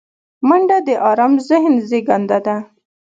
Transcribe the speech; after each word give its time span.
منډه 0.47 0.77
د 0.87 0.89
آرام 1.09 1.33
ذهن 1.49 1.73
زیږنده 1.89 2.37
ده 2.45 2.57